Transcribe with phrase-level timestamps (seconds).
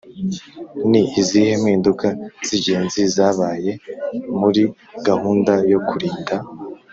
[0.89, 2.07] Ni izihe mpinduka
[2.45, 3.71] z ingenzi zabaye
[4.39, 4.61] muri
[5.07, 6.35] gahunda yo Kurinda